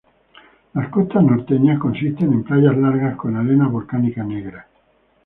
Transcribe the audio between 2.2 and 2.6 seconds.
en